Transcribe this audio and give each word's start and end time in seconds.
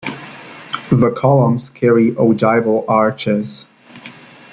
The 0.91 1.11
columns 1.15 1.69
carry 1.69 2.13
ogival 2.15 2.85
arches. 2.87 3.67